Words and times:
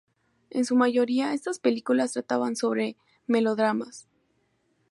En 0.49 0.65
su 0.65 0.75
mayoría, 0.75 1.31
estas 1.31 1.59
películas 1.59 2.13
trataban 2.13 2.55
sobre 2.55 2.95
melodramas. 3.27 4.07